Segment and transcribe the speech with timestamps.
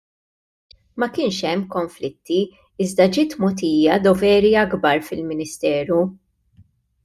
[1.01, 2.39] Ma kienx hemm konflitti
[2.87, 6.03] iżda ġiet mogħtija doveri akbar fil-Ministeru.